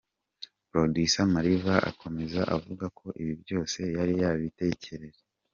Producer 0.71 1.25
Mariva 1.33 1.73
akomeza 1.91 2.41
avuga 2.55 2.85
ko 2.97 3.05
ibi 3.21 3.33
byose 3.43 3.79
yari 3.95 4.13
yabitekereje. 4.23 5.21